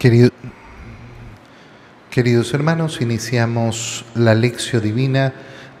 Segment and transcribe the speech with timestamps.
[0.00, 0.30] Querido-
[2.10, 5.34] queridos hermanos, iniciamos la lección divina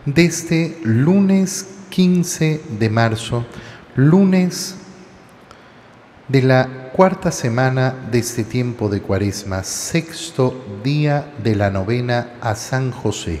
[0.04, 3.46] desde lunes 15 de marzo,
[3.96, 4.76] lunes
[6.28, 12.54] de la cuarta semana de este tiempo de cuaresma, sexto día de la novena a
[12.56, 13.40] San José.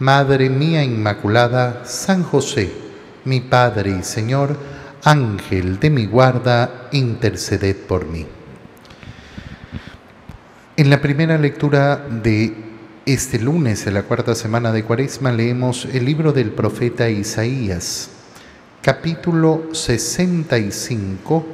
[0.00, 2.70] Madre mía Inmaculada, San José,
[3.24, 4.56] mi Padre y Señor,
[5.02, 8.24] Ángel de mi guarda, interceded por mí.
[10.76, 12.54] En la primera lectura de
[13.06, 18.10] este lunes, de la cuarta semana de Cuaresma, leemos el libro del profeta Isaías,
[18.80, 21.44] capítulo 65,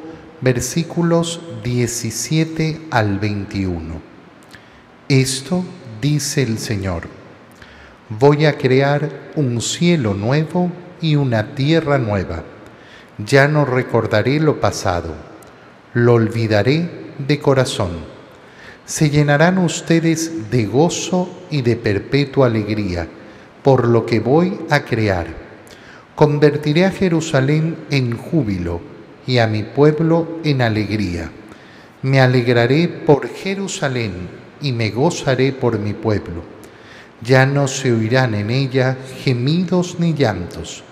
[0.43, 4.03] versículos 17 al 21.
[5.09, 5.65] Esto
[6.03, 7.24] dice el Señor.
[8.09, 12.45] Voy a crear un cielo nuevo y una tierra nueva.
[13.19, 15.15] Ya no recordaré lo pasado,
[15.93, 16.89] lo olvidaré
[17.19, 18.15] de corazón
[18.87, 23.09] se llenarán ustedes de gozo y de perpetua alegría
[23.63, 25.27] por lo que voy a crear.
[26.15, 28.83] Convertiré a Jerusalén en júbilo
[29.27, 31.31] y a mi pueblo en alegría.
[32.03, 34.29] Me alegraré por Jerusalén
[34.61, 36.54] y me gozaré por mi pueblo.
[37.23, 40.85] Ya no se oirán en ella gemidos ni llantos.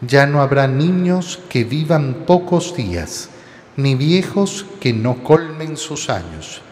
[0.00, 3.30] Ya no habrá niños que vivan pocos días,
[3.76, 6.62] ni viejos que no colmen sus años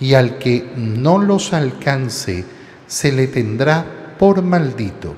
[0.00, 2.44] y al que no los alcance
[2.86, 5.14] se le tendrá por maldito.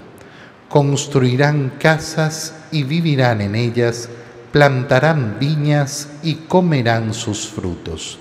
[0.68, 4.08] Construirán casas y vivirán en ellas,
[4.52, 8.18] plantarán viñas y comerán sus frutos.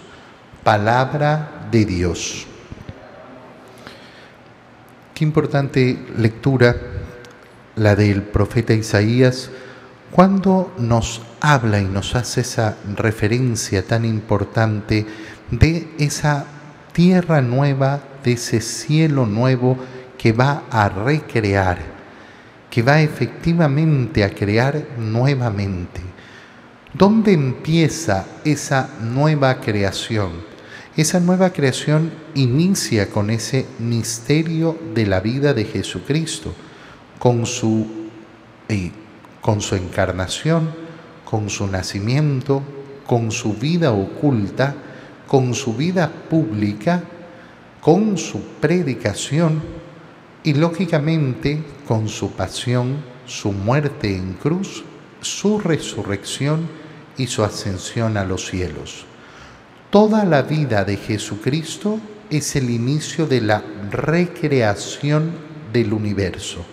[0.64, 2.48] Palabra de Dios.
[5.16, 6.76] Qué importante lectura
[7.78, 9.50] la del profeta Isaías
[10.12, 15.06] cuando nos habla y nos hace esa referencia tan importante
[15.50, 16.46] de esa
[16.92, 19.78] tierra nueva, de ese cielo nuevo
[20.18, 21.78] que va a recrear,
[22.70, 26.02] que va efectivamente a crear nuevamente.
[26.94, 30.55] ¿Dónde empieza esa nueva creación?
[30.98, 36.54] Esa nueva creación inicia con ese misterio de la vida de Jesucristo,
[37.20, 37.86] con su,
[38.70, 38.92] eh,
[39.42, 40.70] con su encarnación,
[41.26, 42.62] con su nacimiento,
[43.06, 44.74] con su vida oculta,
[45.28, 47.04] con su vida pública,
[47.82, 49.62] con su predicación
[50.46, 54.86] y lógicamente con su pasión, su muerte en cruz,
[55.20, 56.70] su resurrección
[57.18, 59.06] y su ascensión a los cielos.
[59.96, 65.32] Toda la vida de Jesucristo es el inicio de la recreación
[65.72, 66.66] del universo.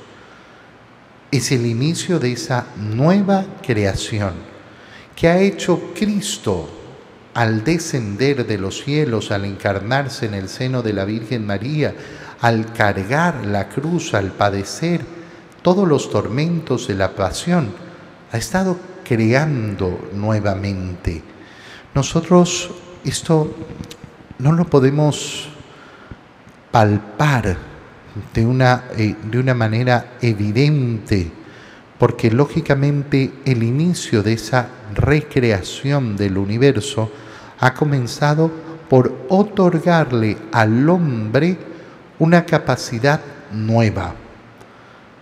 [1.30, 4.32] Es el inicio de esa nueva creación
[5.14, 6.68] que ha hecho Cristo
[7.34, 11.94] al descender de los cielos, al encarnarse en el seno de la Virgen María,
[12.40, 15.00] al cargar la cruz, al padecer
[15.62, 17.68] todos los tormentos de la pasión,
[18.32, 21.22] ha estado creando nuevamente.
[21.94, 23.54] Nosotros esto
[24.38, 25.48] no lo podemos
[26.70, 27.56] palpar
[28.34, 31.30] de una, eh, de una manera evidente,
[31.98, 37.10] porque lógicamente el inicio de esa recreación del universo
[37.60, 38.50] ha comenzado
[38.88, 41.56] por otorgarle al hombre
[42.18, 43.20] una capacidad
[43.52, 44.14] nueva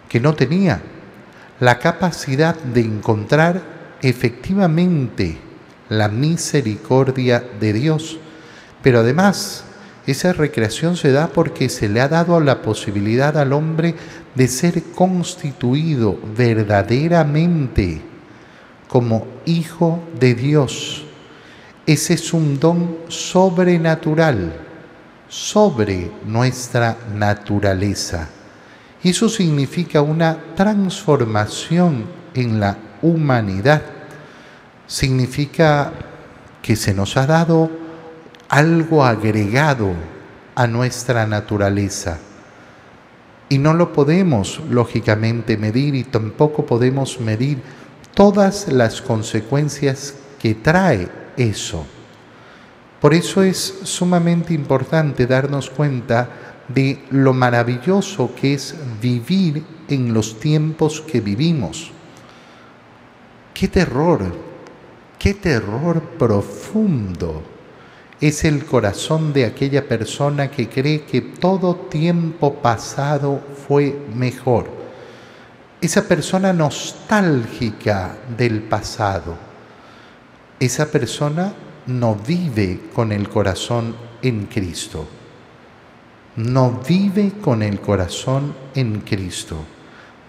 [0.09, 0.83] que no tenía,
[1.61, 3.63] la capacidad de encontrar
[4.03, 5.50] efectivamente
[5.91, 8.19] la misericordia de Dios.
[8.83, 9.65] Pero además,
[10.07, 13.95] esa recreación se da porque se le ha dado la posibilidad al hombre
[14.35, 18.01] de ser constituido verdaderamente
[18.89, 21.05] como hijo de Dios.
[21.85, 24.69] Ese es un don sobrenatural,
[25.31, 28.29] sobre nuestra naturaleza.
[29.03, 32.05] Y eso significa una transformación
[32.35, 33.81] en la humanidad.
[34.91, 35.93] Significa
[36.61, 37.71] que se nos ha dado
[38.49, 39.93] algo agregado
[40.57, 42.19] a nuestra naturaleza.
[43.49, 47.63] Y no lo podemos, lógicamente, medir y tampoco podemos medir
[48.15, 51.87] todas las consecuencias que trae eso.
[53.01, 56.31] Por eso es sumamente importante darnos cuenta
[56.67, 61.93] de lo maravilloso que es vivir en los tiempos que vivimos.
[63.55, 64.50] Qué terror,
[65.21, 67.43] qué terror profundo
[68.23, 74.67] es el corazón de aquella persona que cree que todo tiempo pasado fue mejor.
[75.79, 79.37] Esa persona nostálgica del pasado.
[80.59, 81.53] Esa persona
[81.87, 85.07] no vive con el corazón en Cristo.
[86.37, 89.57] No vive con el corazón en Cristo,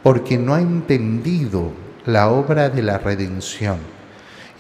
[0.04, 1.72] porque no ha entendido
[2.06, 4.01] la obra de la redención.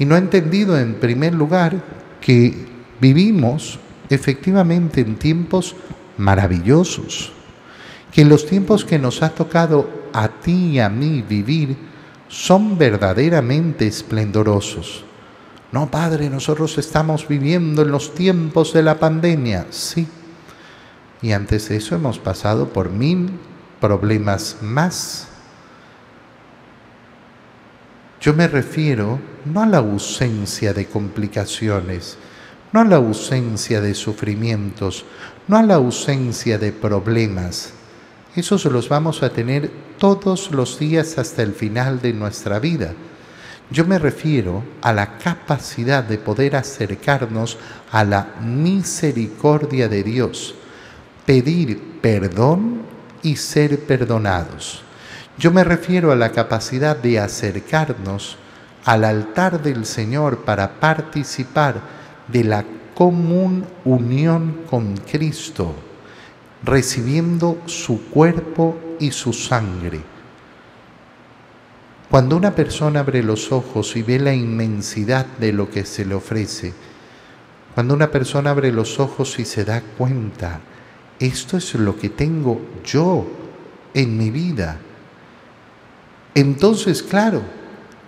[0.01, 1.79] Y no ha entendido en primer lugar
[2.19, 2.55] que
[2.99, 3.77] vivimos
[4.09, 5.75] efectivamente en tiempos
[6.17, 7.31] maravillosos,
[8.11, 11.77] que los tiempos que nos ha tocado a ti y a mí vivir
[12.27, 15.05] son verdaderamente esplendorosos.
[15.71, 20.07] No, Padre, nosotros estamos viviendo en los tiempos de la pandemia, sí.
[21.21, 23.29] Y antes de eso hemos pasado por mil
[23.79, 25.30] problemas más.
[28.21, 32.17] Yo me refiero no a la ausencia de complicaciones,
[32.71, 35.03] no a la ausencia de sufrimientos,
[35.47, 37.73] no a la ausencia de problemas.
[38.35, 42.93] Esos los vamos a tener todos los días hasta el final de nuestra vida
[43.71, 47.57] yo me refiero a la capacidad de poder acercarnos
[47.91, 50.55] a la misericordia de Dios,
[51.25, 52.81] pedir perdón
[53.23, 54.83] y ser perdonados.
[55.41, 58.37] Yo me refiero a la capacidad de acercarnos
[58.85, 61.81] al altar del Señor para participar
[62.27, 65.73] de la común unión con Cristo,
[66.63, 70.01] recibiendo su cuerpo y su sangre.
[72.11, 76.13] Cuando una persona abre los ojos y ve la inmensidad de lo que se le
[76.13, 76.71] ofrece,
[77.73, 80.59] cuando una persona abre los ojos y se da cuenta,
[81.19, 83.25] esto es lo que tengo yo
[83.95, 84.77] en mi vida,
[86.35, 87.41] entonces, claro,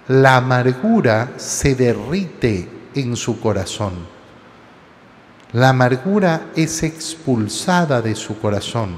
[0.07, 3.93] la amargura se derrite en su corazón.
[5.51, 8.97] La amargura es expulsada de su corazón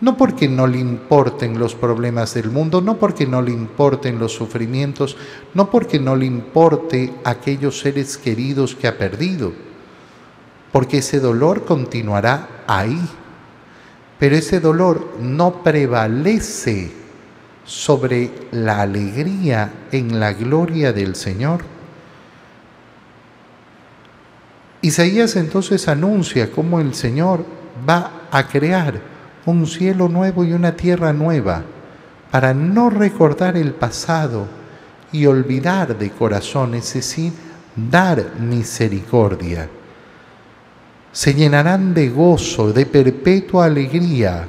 [0.00, 4.32] no porque no le importen los problemas del mundo, no porque no le importen los
[4.32, 5.16] sufrimientos,
[5.54, 9.52] no porque no le importe aquellos seres queridos que ha perdido,
[10.70, 13.00] porque ese dolor continuará ahí.
[14.18, 16.90] Pero ese dolor no prevalece
[17.66, 21.62] sobre la alegría en la gloria del Señor.
[24.82, 27.44] Isaías entonces anuncia cómo el Señor
[27.88, 29.00] va a crear
[29.46, 31.62] un cielo nuevo y una tierra nueva,
[32.30, 34.46] para no recordar el pasado
[35.12, 37.32] y olvidar de corazón, es decir,
[37.74, 39.68] dar misericordia.
[41.12, 44.46] Se llenarán de gozo, de perpetua alegría,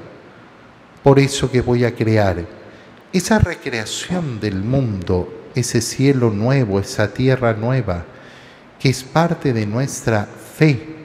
[1.03, 2.56] por eso que voy a crear.
[3.13, 8.05] Esa recreación del mundo, ese cielo nuevo, esa tierra nueva,
[8.79, 10.95] que es parte de nuestra fe.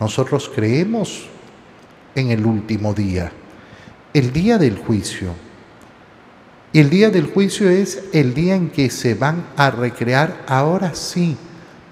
[0.00, 1.26] Nosotros creemos
[2.14, 3.30] en el último día,
[4.12, 5.34] el día del juicio.
[6.72, 10.94] Y el día del juicio es el día en que se van a recrear ahora
[10.94, 11.36] sí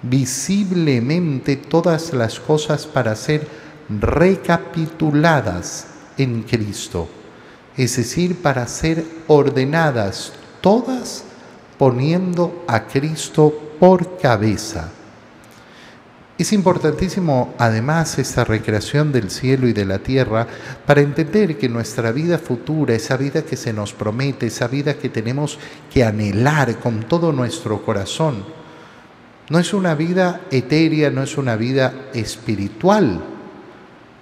[0.03, 3.47] visiblemente todas las cosas para ser
[3.89, 5.87] recapituladas
[6.19, 7.09] en Cristo,
[7.77, 11.25] es decir, para ser ordenadas todas
[11.79, 14.91] poniendo a Cristo por cabeza.
[16.39, 20.47] Es importantísimo además esta recreación del cielo y de la tierra
[20.87, 25.09] para entender que nuestra vida futura, esa vida que se nos promete, esa vida que
[25.09, 25.59] tenemos
[25.93, 28.45] que anhelar con todo nuestro corazón,
[29.51, 33.21] no es una vida etérea, no es una vida espiritual,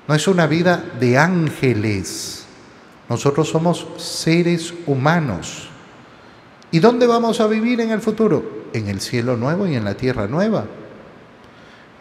[0.08, 2.39] no es una vida de ángeles.
[3.10, 5.68] Nosotros somos seres humanos.
[6.70, 8.68] ¿Y dónde vamos a vivir en el futuro?
[8.72, 10.64] En el cielo nuevo y en la tierra nueva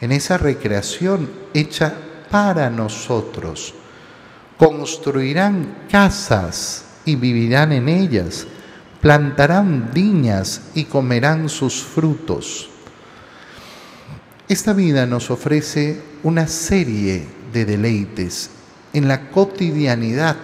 [0.02, 1.94] en esa recreación hecha
[2.30, 3.74] para nosotros.
[4.58, 8.46] Construirán casas y vivirán en ellas,
[9.02, 12.70] plantarán viñas y comerán sus frutos.
[14.48, 18.50] Esta vida nos ofrece una serie de deleites
[18.94, 20.36] en la cotidianidad.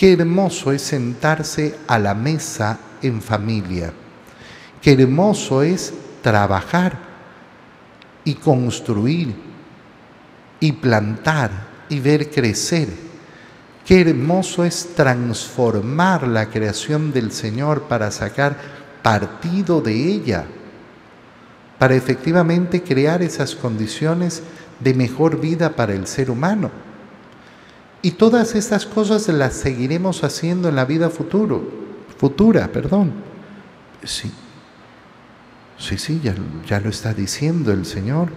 [0.00, 3.92] Qué hermoso es sentarse a la mesa en familia.
[4.80, 5.92] Qué hermoso es
[6.22, 6.96] trabajar
[8.24, 9.34] y construir
[10.58, 11.50] y plantar
[11.90, 12.88] y ver crecer.
[13.84, 18.56] Qué hermoso es transformar la creación del Señor para sacar
[19.02, 20.46] partido de ella.
[21.78, 24.42] para efectivamente crear esas condiciones
[24.78, 26.70] de mejor vida para el ser humano.
[28.02, 31.62] Y todas estas cosas las seguiremos haciendo en la vida futuro,
[32.16, 33.12] futura, perdón.
[34.02, 34.30] Sí,
[35.78, 36.34] sí, sí, ya,
[36.66, 38.30] ya lo está diciendo el Señor.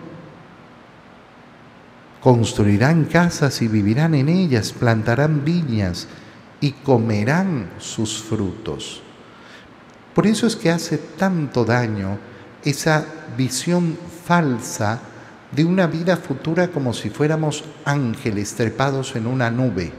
[2.21, 6.07] Construirán casas y vivirán en ellas, plantarán viñas
[6.59, 9.01] y comerán sus frutos.
[10.13, 12.17] Por eso es que hace tanto daño
[12.63, 13.05] esa
[13.37, 15.01] visión falsa
[15.55, 19.91] de una vida futura como si fuéramos ángeles trepados en una nube.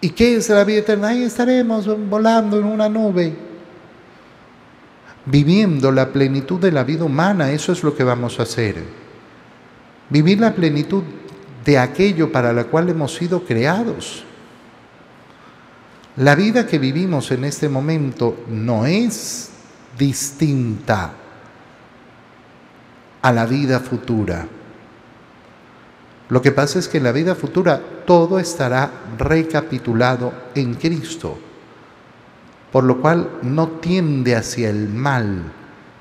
[0.00, 1.08] ¿Y qué es la vida eterna?
[1.08, 3.36] Ahí estaremos volando en una nube,
[5.26, 8.76] viviendo la plenitud de la vida humana, eso es lo que vamos a hacer.
[10.08, 11.02] Vivir la plenitud
[11.64, 14.24] de aquello para la cual hemos sido creados.
[16.16, 19.50] La vida que vivimos en este momento no es
[19.98, 21.12] distinta
[23.28, 24.48] a la vida futura.
[26.30, 31.36] Lo que pasa es que en la vida futura todo estará recapitulado en Cristo,
[32.72, 35.42] por lo cual no tiende hacia el mal,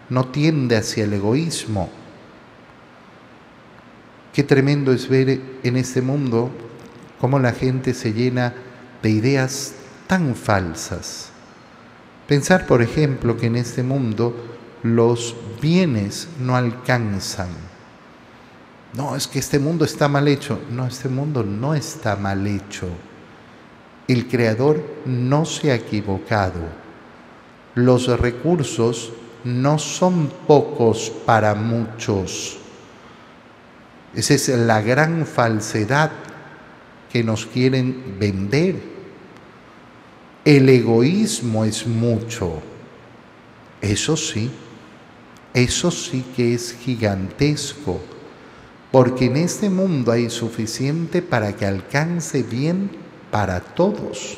[0.08, 1.90] no tiende hacia el egoísmo.
[4.32, 6.50] Qué tremendo es ver en este mundo
[7.20, 8.54] cómo la gente se llena
[9.04, 9.74] de ideas
[10.08, 11.32] tan falsas.
[12.26, 17.50] Pensar, por ejemplo, que en este mundo los bienes no alcanzan.
[18.94, 20.60] No, es que este mundo está mal hecho.
[20.72, 22.88] No, este mundo no está mal hecho.
[24.08, 26.62] El Creador no se ha equivocado.
[27.76, 29.12] Los recursos
[29.44, 32.58] no son pocos para muchos.
[34.16, 36.12] Esa es la gran falsedad
[37.12, 38.98] que nos quieren vender
[40.48, 42.62] el egoísmo es mucho.
[43.82, 44.50] Eso sí,
[45.64, 48.00] eso sí que es gigantesco,
[48.92, 52.92] porque en este mundo hay suficiente para que alcance bien
[53.32, 54.38] para todos.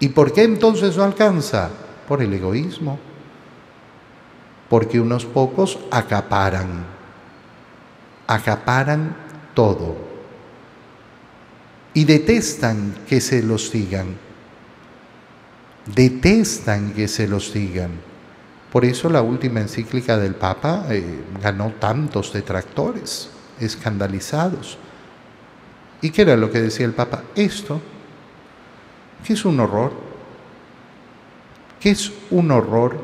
[0.00, 1.70] ¿Y por qué entonces no alcanza?
[2.08, 2.98] Por el egoísmo.
[4.68, 6.84] Porque unos pocos acaparan,
[8.26, 9.16] acaparan
[9.54, 9.94] todo
[11.92, 14.24] y detestan que se los sigan
[15.86, 17.90] detestan que se los digan.
[18.74, 24.78] Por eso la última encíclica del Papa eh, ganó tantos detractores, escandalizados.
[26.02, 27.22] ¿Y qué era lo que decía el Papa?
[27.36, 27.80] Esto,
[29.24, 29.92] que es un horror,
[31.78, 32.98] que es un horror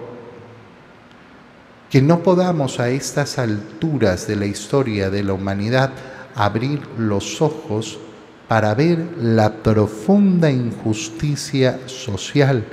[1.88, 5.92] que no podamos a estas alturas de la historia de la humanidad
[6.34, 8.00] abrir los ojos
[8.48, 12.64] para ver la profunda injusticia social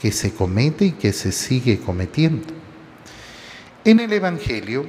[0.00, 2.46] que se comete y que se sigue cometiendo.
[3.84, 4.86] En el Evangelio,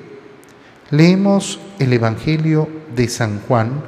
[0.89, 3.83] leemos el Evangelio de San Juan,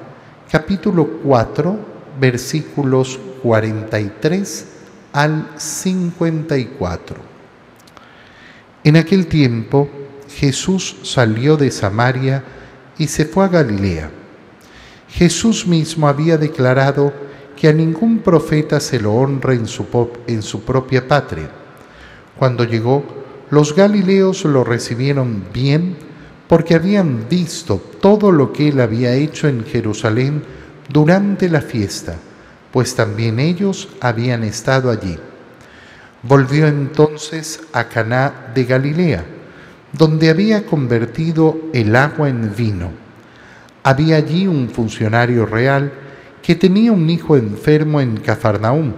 [0.52, 1.80] capítulo 4,
[2.20, 4.66] versículos 43
[5.14, 7.16] al 54.
[8.84, 9.90] En aquel tiempo
[10.38, 12.44] Jesús salió de Samaria
[12.98, 14.12] y se fue a Galilea
[15.12, 17.14] Jesús mismo había declarado
[17.60, 19.86] que a ningún profeta se lo honra en su,
[20.28, 21.50] en su propia patria.
[22.38, 23.04] Cuando llegó,
[23.50, 25.98] los galileos lo recibieron bien
[26.48, 30.42] porque habían visto todo lo que él había hecho en Jerusalén
[30.88, 32.16] durante la fiesta,
[32.72, 35.18] pues también ellos habían estado allí.
[36.24, 39.25] Volvió entonces a Caná de Galilea,
[39.92, 43.10] donde había convertido el agua en vino
[43.84, 45.92] había allí un funcionario real
[46.41, 48.93] que tenía un hijo enfermo en Cafarnaúm.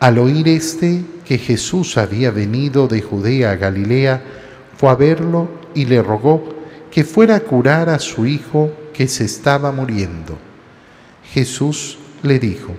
[0.00, 4.22] Al oír éste que Jesús había venido de Judea a Galilea,
[4.76, 6.54] fue a verlo y le rogó
[6.90, 10.38] que fuera a curar a su hijo que se estaba muriendo.
[11.32, 12.74] Jesús le dijo,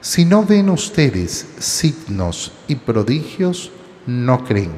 [0.00, 3.70] si no ven ustedes signos y prodigios,
[4.06, 4.72] no creen.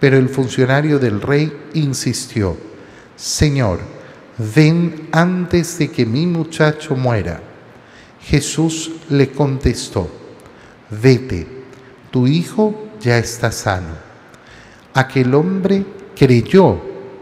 [0.00, 2.56] Pero el funcionario del rey insistió,
[3.16, 3.80] Señor,
[4.38, 7.40] ven antes de que mi muchacho muera.
[8.20, 10.08] Jesús le contestó,
[10.90, 11.46] vete,
[12.10, 13.94] tu hijo ya está sano.
[14.94, 15.84] Aquel hombre
[16.16, 16.80] creyó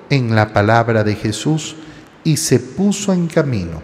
[0.09, 1.77] en la palabra de Jesús
[2.23, 3.83] y se puso en camino.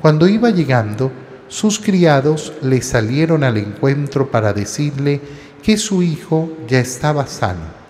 [0.00, 1.12] Cuando iba llegando,
[1.46, 5.20] sus criados le salieron al encuentro para decirle
[5.62, 7.82] que su hijo ya estaba sano.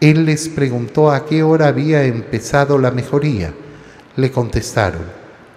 [0.00, 3.54] Él les preguntó a qué hora había empezado la mejoría
[4.16, 5.02] le contestaron,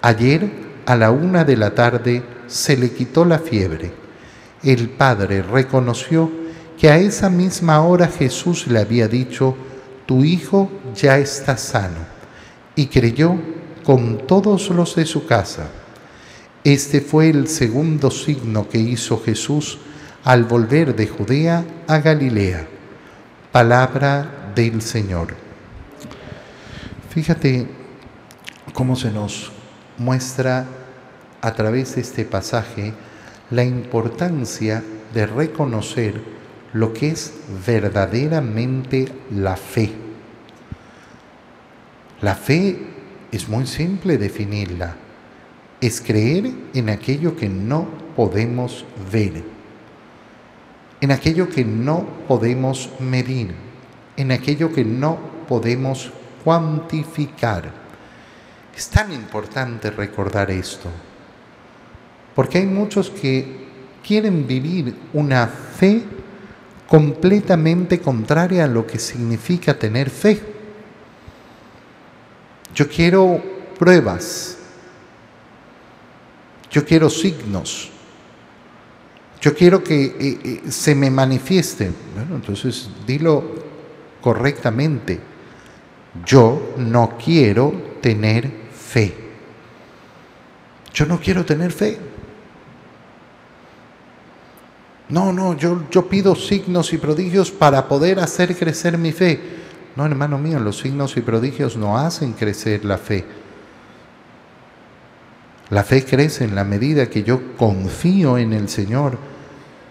[0.01, 0.49] ayer
[0.85, 3.91] a la una de la tarde se le quitó la fiebre.
[4.63, 6.31] El padre reconoció
[6.77, 9.55] que a esa misma hora Jesús le había dicho,
[10.05, 11.99] tu hijo ya está sano,
[12.75, 13.35] y creyó
[13.83, 15.67] con todos los de su casa.
[16.63, 19.79] Este fue el segundo signo que hizo Jesús
[20.23, 22.67] al volver de Judea a Galilea.
[23.51, 25.35] Palabra del Señor.
[27.09, 27.76] Fíjate
[28.77, 29.51] cómo se nos
[29.97, 30.67] muestra
[31.41, 32.93] a través de este pasaje
[33.49, 34.83] la importancia
[35.15, 36.21] de reconocer
[36.73, 37.33] lo que es
[37.65, 39.89] verdaderamente la fe.
[42.21, 42.77] La fe
[43.31, 44.95] es muy simple definirla.
[45.81, 49.43] Es creer en aquello que no podemos ver,
[51.01, 53.55] en aquello que no podemos medir,
[54.17, 55.17] en aquello que no
[55.47, 56.11] podemos
[56.43, 57.86] cuantificar.
[58.77, 60.87] Es tan importante recordar esto,
[62.35, 63.65] porque hay muchos que
[64.05, 66.03] quieren vivir una fe
[66.87, 70.39] completamente contraria a lo que significa tener fe.
[72.75, 73.41] Yo quiero
[73.79, 74.59] pruebas,
[76.69, 77.89] yo quiero signos,
[79.41, 81.91] yo quiero que eh, eh, se me manifieste.
[82.13, 83.43] Bueno, entonces dilo
[84.21, 85.19] correctamente.
[86.23, 89.13] Yo no quiero tener fe.
[90.93, 91.97] Yo no quiero tener fe.
[95.09, 99.39] No, no, yo, yo pido signos y prodigios para poder hacer crecer mi fe.
[99.95, 103.25] No, hermano mío, los signos y prodigios no hacen crecer la fe.
[105.69, 109.17] La fe crece en la medida que yo confío en el Señor,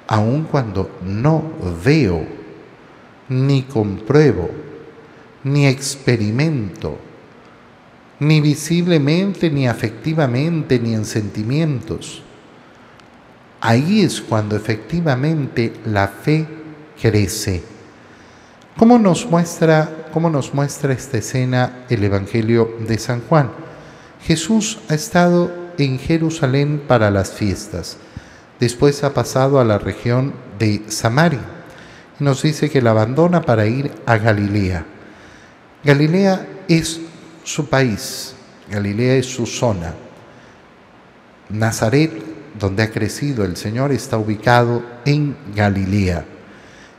[0.07, 1.43] aun cuando no
[1.85, 2.25] veo,
[3.29, 4.50] ni compruebo,
[5.45, 6.99] ni experimento,
[8.20, 12.23] ni visiblemente, ni afectivamente, ni en sentimientos.
[13.61, 16.46] Ahí es cuando efectivamente la fe
[17.00, 17.62] crece.
[18.76, 23.50] ¿Cómo nos muestra, cómo nos muestra esta escena el Evangelio de San Juan?
[24.23, 27.96] Jesús ha estado en Jerusalén para las fiestas.
[28.61, 31.40] Después ha pasado a la región de Samaria.
[32.18, 34.87] Nos dice que la abandona para ir a Galilea.
[35.85, 37.00] Galilea es
[37.46, 38.35] su país,
[38.68, 39.94] Galilea es su zona.
[41.48, 42.11] Nazaret
[42.59, 46.24] donde ha crecido el Señor está ubicado en Galilea.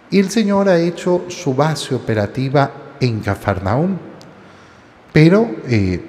[0.09, 3.97] Y el Señor ha hecho su base operativa en Cafarnaúm.
[5.11, 6.01] Pero eh,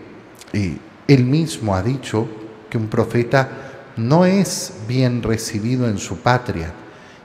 [0.52, 0.76] eh,
[1.08, 2.28] él mismo ha dicho
[2.70, 3.48] que un profeta
[3.96, 6.72] no es bien recibido en su patria.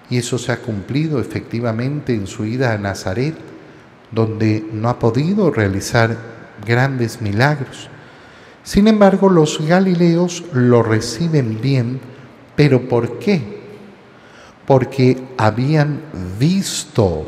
[0.09, 3.35] Y eso se ha cumplido efectivamente en su ida a Nazaret,
[4.09, 6.32] donde no ha podido realizar
[6.65, 7.89] grandes milagros.
[8.63, 11.99] Sin embargo, los galileos lo reciben bien
[12.55, 13.41] ¿Pero por qué?
[14.65, 16.01] Porque habían
[16.39, 17.27] visto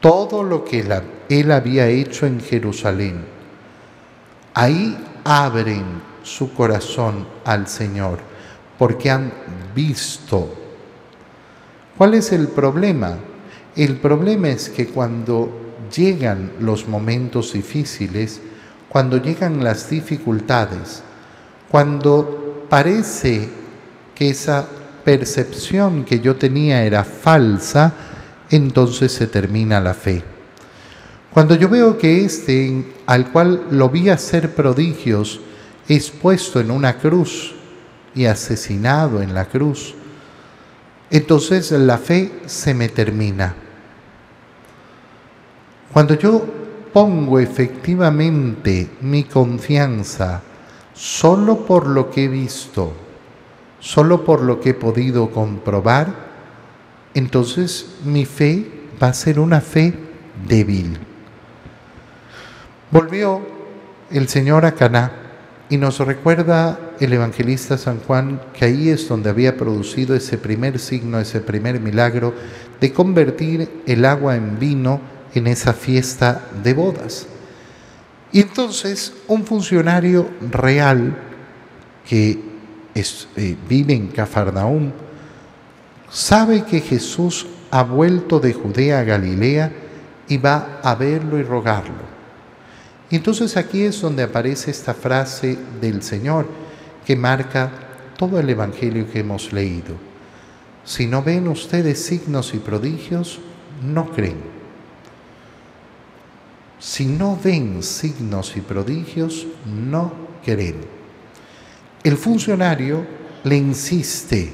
[0.00, 0.84] todo lo que
[1.28, 3.24] él había hecho en Jerusalén.
[4.54, 5.84] Ahí abren
[6.22, 8.18] su corazón al Señor,
[8.78, 9.32] porque han
[9.74, 10.54] visto.
[11.96, 13.16] ¿Cuál es el problema?
[13.76, 18.40] El problema es que cuando llegan los momentos difíciles,
[18.88, 21.02] cuando llegan las dificultades,
[21.70, 23.48] cuando parece
[24.14, 24.66] que esa
[25.04, 27.92] percepción que yo tenía era falsa,
[28.50, 30.22] entonces se termina la fe.
[31.32, 35.40] Cuando yo veo que este, al cual lo vi hacer prodigios,
[35.88, 37.54] es puesto en una cruz
[38.14, 39.94] y asesinado en la cruz,
[41.10, 43.54] entonces la fe se me termina.
[45.92, 46.57] Cuando yo
[46.92, 50.42] pongo efectivamente mi confianza
[50.94, 52.92] solo por lo que he visto,
[53.78, 56.12] solo por lo que he podido comprobar,
[57.14, 58.66] entonces mi fe
[59.00, 59.94] va a ser una fe
[60.46, 60.98] débil.
[62.90, 63.40] Volvió
[64.10, 65.12] el Señor a Caná
[65.70, 70.78] y nos recuerda el evangelista San Juan que ahí es donde había producido ese primer
[70.78, 72.34] signo, ese primer milagro
[72.80, 75.00] de convertir el agua en vino
[75.38, 77.26] en esa fiesta de bodas.
[78.30, 81.16] Y entonces un funcionario real
[82.06, 82.48] que
[83.36, 84.90] eh, vive en Cafarnaúm,
[86.10, 89.72] sabe que Jesús ha vuelto de Judea a Galilea
[90.26, 92.08] y va a verlo y rogarlo.
[93.10, 96.46] Y entonces aquí es donde aparece esta frase del Señor
[97.06, 97.70] que marca
[98.16, 99.94] todo el Evangelio que hemos leído.
[100.84, 103.38] Si no ven ustedes signos y prodigios,
[103.82, 104.57] no creen.
[106.78, 110.12] Si no ven signos y prodigios, no
[110.44, 110.76] creen.
[112.04, 113.04] El funcionario
[113.44, 114.52] le insiste,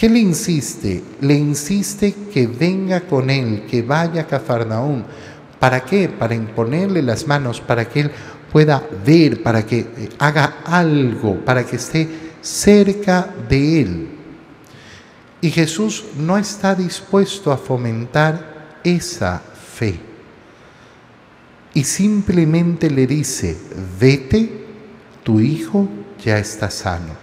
[0.00, 1.04] ¿Qué le insiste?
[1.20, 5.02] Le insiste que venga con él, que vaya a Cafarnaúm.
[5.58, 6.08] ¿Para qué?
[6.08, 8.10] Para imponerle las manos, para que él
[8.50, 12.08] pueda ver, para que eh, haga algo, para que esté
[12.40, 14.08] cerca de él.
[15.42, 19.42] Y Jesús no está dispuesto a fomentar esa
[19.76, 20.09] fe.
[21.74, 23.56] Y simplemente le dice,
[23.98, 24.64] vete,
[25.22, 25.88] tu hijo
[26.22, 27.14] ya está sano.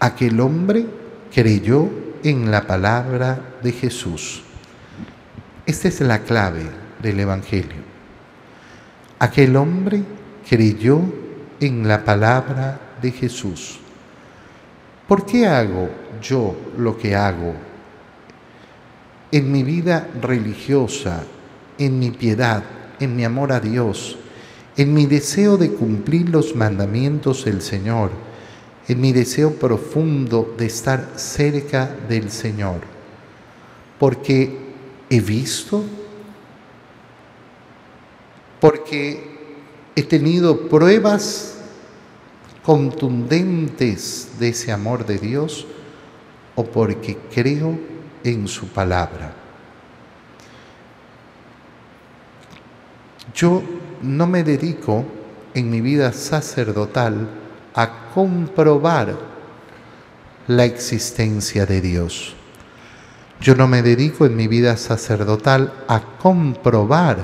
[0.00, 0.86] Aquel hombre
[1.32, 1.88] creyó
[2.24, 4.42] en la palabra de Jesús.
[5.64, 6.64] Esta es la clave
[7.00, 7.82] del Evangelio.
[9.20, 10.02] Aquel hombre
[10.48, 11.00] creyó
[11.60, 13.78] en la palabra de Jesús.
[15.06, 15.88] ¿Por qué hago
[16.20, 17.54] yo lo que hago?
[19.30, 21.22] En mi vida religiosa,
[21.86, 22.62] en mi piedad,
[23.00, 24.16] en mi amor a Dios,
[24.76, 28.10] en mi deseo de cumplir los mandamientos del Señor,
[28.88, 32.80] en mi deseo profundo de estar cerca del Señor,
[33.98, 34.58] porque
[35.10, 35.84] he visto,
[38.60, 39.32] porque
[39.94, 41.58] he tenido pruebas
[42.62, 45.66] contundentes de ese amor de Dios
[46.54, 47.78] o porque creo
[48.24, 49.41] en su palabra.
[53.34, 53.62] Yo
[54.02, 55.04] no me dedico
[55.54, 57.28] en mi vida sacerdotal
[57.74, 59.16] a comprobar
[60.46, 62.34] la existencia de Dios.
[63.40, 67.18] Yo no me dedico en mi vida sacerdotal a comprobar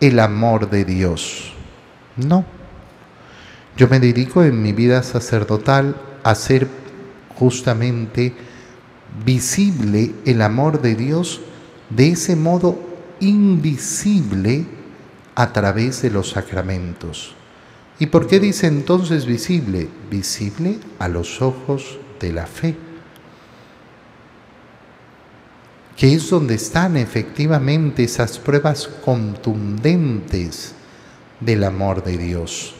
[0.00, 1.52] el amor de Dios.
[2.16, 2.44] No.
[3.76, 6.68] Yo me dedico en mi vida sacerdotal a hacer
[7.36, 8.34] justamente
[9.24, 11.40] visible el amor de Dios
[11.90, 12.78] de ese modo
[13.20, 14.77] invisible
[15.38, 17.32] a través de los sacramentos.
[18.00, 19.88] ¿Y por qué dice entonces visible?
[20.10, 22.74] Visible a los ojos de la fe,
[25.96, 30.74] que es donde están efectivamente esas pruebas contundentes
[31.38, 32.74] del amor de Dios.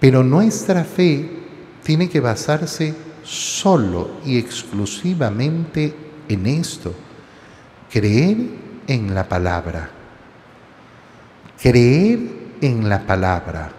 [0.00, 1.30] Pero nuestra fe
[1.84, 5.94] tiene que basarse solo y exclusivamente
[6.30, 6.94] en esto,
[7.90, 8.38] creer
[8.86, 9.99] en la palabra,
[11.60, 12.18] creer
[12.60, 13.70] en la palabra,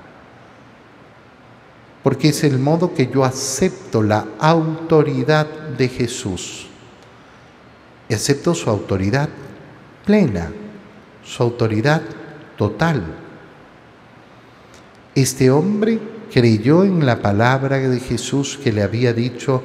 [2.04, 6.68] porque es el modo que yo acepto la autoridad de Jesús.
[8.08, 9.30] Y acepto su autoridad
[10.06, 10.52] plena,
[11.24, 12.02] su autoridad
[12.58, 13.04] total.
[15.16, 16.00] Este hombre
[16.32, 19.64] creyó en la palabra de Jesús que le había dicho,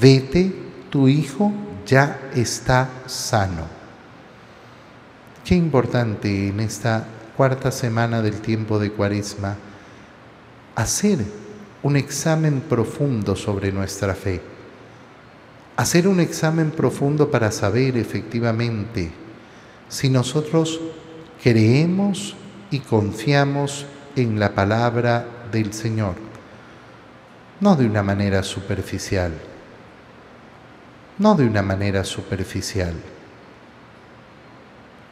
[0.00, 0.52] vete,
[0.90, 1.52] tu hijo
[1.86, 3.66] ya está sano.
[5.44, 7.06] Qué importante en esta
[7.36, 9.56] cuarta semana del tiempo de Cuaresma,
[10.74, 11.18] hacer
[11.82, 14.40] un examen profundo sobre nuestra fe,
[15.76, 19.10] hacer un examen profundo para saber efectivamente
[19.88, 20.80] si nosotros
[21.42, 22.36] creemos
[22.70, 26.14] y confiamos en la palabra del Señor,
[27.60, 29.32] no de una manera superficial,
[31.18, 32.94] no de una manera superficial.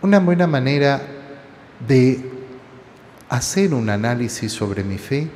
[0.01, 1.01] Una buena manera
[1.87, 2.31] de
[3.29, 5.29] hacer un análisis sobre mi fe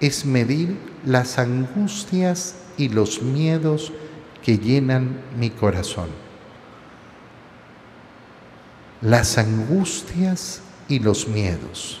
[0.00, 3.92] es medir las angustias y los miedos
[4.42, 6.08] que llenan mi corazón.
[9.00, 12.00] Las angustias y los miedos.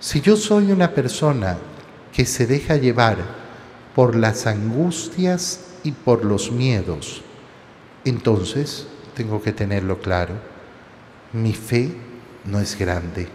[0.00, 1.58] Si yo soy una persona
[2.12, 3.18] que se deja llevar
[3.94, 7.22] por las angustias y por los miedos,
[8.04, 10.34] entonces tengo que tenerlo claro.
[11.32, 12.09] Mi fe
[12.44, 13.28] no es grande.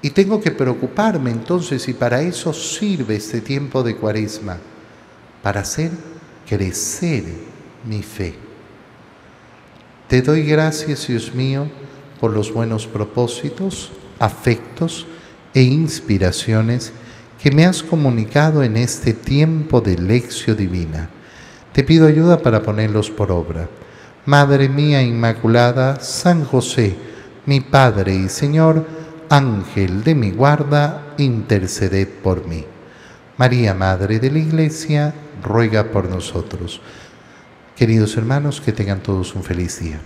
[0.00, 4.58] Y tengo que preocuparme entonces, y para eso sirve este tiempo de cuaresma,
[5.42, 5.90] para hacer
[6.48, 7.24] crecer
[7.84, 8.34] mi fe.
[10.08, 11.68] Te doy gracias, Dios mío,
[12.20, 15.06] por los buenos propósitos, afectos
[15.54, 16.92] e inspiraciones
[17.42, 21.10] que me has comunicado en este tiempo de lección divina.
[21.72, 23.68] Te pido ayuda para ponerlos por obra.
[24.26, 26.94] Madre mía Inmaculada, San José,
[27.46, 28.86] mi Padre y Señor,
[29.28, 32.64] Ángel de mi guarda, interceded por mí.
[33.36, 36.80] María, Madre de la Iglesia, ruega por nosotros.
[37.76, 40.00] Queridos hermanos, que tengan todos un feliz día.